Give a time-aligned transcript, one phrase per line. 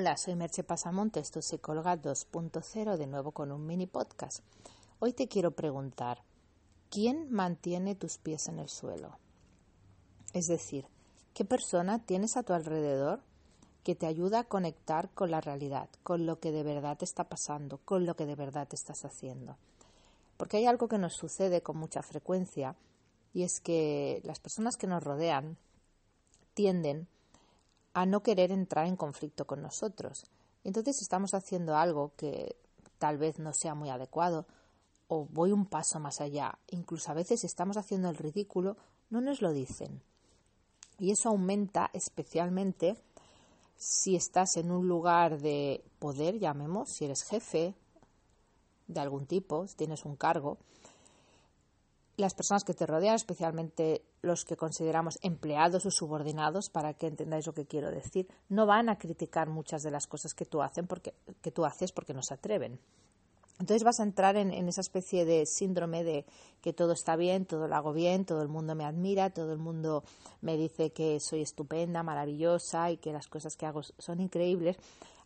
[0.00, 4.44] Hola, soy Merche Pasamontes, tu psicóloga 2.0, de nuevo con un mini podcast.
[5.00, 6.22] Hoy te quiero preguntar,
[6.88, 9.18] ¿quién mantiene tus pies en el suelo?
[10.32, 10.86] Es decir,
[11.34, 13.22] ¿qué persona tienes a tu alrededor
[13.82, 17.24] que te ayuda a conectar con la realidad, con lo que de verdad te está
[17.24, 19.56] pasando, con lo que de verdad te estás haciendo?
[20.36, 22.76] Porque hay algo que nos sucede con mucha frecuencia
[23.34, 25.56] y es que las personas que nos rodean
[26.54, 27.08] tienden
[28.00, 30.24] a no querer entrar en conflicto con nosotros.
[30.62, 32.56] Entonces estamos haciendo algo que
[32.98, 34.46] tal vez no sea muy adecuado
[35.08, 36.58] o voy un paso más allá.
[36.68, 38.76] Incluso a veces estamos haciendo el ridículo,
[39.10, 40.00] no nos lo dicen.
[40.98, 42.96] Y eso aumenta especialmente
[43.76, 47.74] si estás en un lugar de poder, llamemos, si eres jefe
[48.86, 50.58] de algún tipo, si tienes un cargo,
[52.18, 57.46] las personas que te rodean, especialmente los que consideramos empleados o subordinados, para que entendáis
[57.46, 60.88] lo que quiero decir, no van a criticar muchas de las cosas que tú, hacen
[60.88, 62.80] porque, que haces porque no se atreven.
[63.60, 66.24] Entonces vas a entrar en, esa especie de síndrome de
[66.62, 69.58] que todo está bien, todo lo hago bien, todo el mundo me admira, todo el
[69.58, 70.04] mundo
[70.42, 74.76] me dice que soy estupenda, maravillosa y que las cosas que hago son increíbles,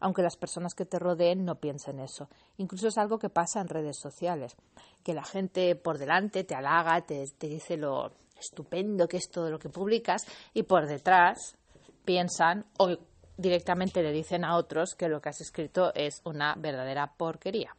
[0.00, 2.28] aunque las personas que te rodeen no piensen eso.
[2.56, 4.56] Incluso es algo que pasa en redes sociales,
[5.04, 9.58] que la gente por delante te halaga, te, dice lo estupendo que es todo lo
[9.58, 11.56] que publicas y por detrás
[12.04, 12.96] piensan o
[13.36, 17.74] directamente le dicen a otros que lo que has escrito es una verdadera porquería.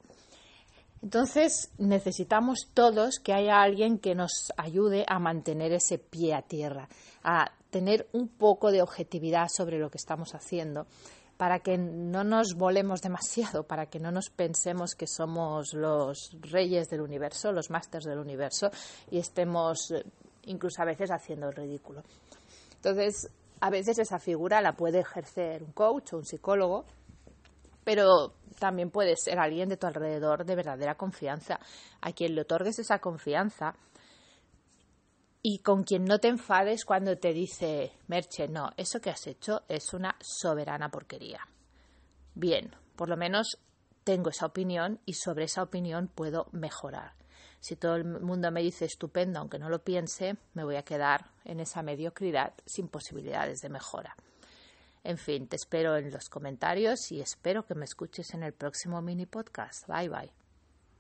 [1.04, 6.88] Entonces necesitamos todos que haya alguien que nos ayude a mantener ese pie a tierra,
[7.26, 10.88] a tener un poco de objetividad sobre lo que estamos haciendo,
[11.36, 16.90] para que no nos volemos demasiado, para que no nos pensemos que somos los reyes
[16.90, 18.72] del universo, los másters del universo,
[19.12, 20.06] y estemos eh,
[20.44, 22.02] incluso a veces haciendo el ridículo.
[22.76, 23.30] Entonces,
[23.60, 26.86] a veces esa figura la puede ejercer un coach o un psicólogo,
[27.84, 31.60] pero también puede ser alguien de tu alrededor de verdadera confianza,
[32.02, 33.76] a quien le otorgues esa confianza
[35.42, 39.64] y con quien no te enfades cuando te dice, Merche, no, eso que has hecho
[39.68, 41.42] es una soberana porquería.
[42.34, 43.58] Bien, por lo menos
[44.06, 47.14] tengo esa opinión y sobre esa opinión puedo mejorar.
[47.60, 51.32] Si todo el mundo me dice estupendo, aunque no lo piense, me voy a quedar
[51.46, 54.16] en esa mediocridad sin posibilidades de mejora.
[55.04, 59.02] En fin, te espero en los comentarios y espero que me escuches en el próximo
[59.02, 59.88] mini podcast.
[59.88, 60.43] Bye bye.